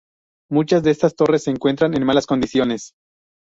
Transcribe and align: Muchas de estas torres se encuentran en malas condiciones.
Muchas 0.49 0.81
de 0.81 0.89
estas 0.89 1.15
torres 1.15 1.43
se 1.43 1.51
encuentran 1.51 1.95
en 1.95 2.03
malas 2.03 2.25
condiciones. 2.25 2.93